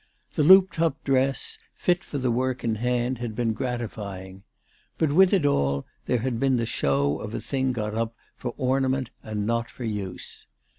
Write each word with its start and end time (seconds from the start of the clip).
The 0.33 0.41
looped 0.41 0.79
up 0.81 1.03
dress, 1.03 1.59
fit 1.75 2.03
for 2.03 2.17
the 2.17 2.31
work 2.31 2.63
in 2.63 2.73
hand, 2.73 3.19
had 3.19 3.35
been 3.35 3.53
gratifying. 3.53 4.41
But 4.97 5.13
with 5.13 5.31
it 5.31 5.45
all 5.45 5.85
there 6.07 6.17
had 6.21 6.39
been 6.39 6.57
the 6.57 6.65
show 6.65 7.19
of 7.19 7.35
a 7.35 7.39
thing 7.39 7.71
got 7.71 7.93
up 7.93 8.15
for 8.35 8.55
ornament 8.57 9.11
and 9.21 9.45
not 9.45 9.69
for 9.69 9.83
use. 9.83 10.47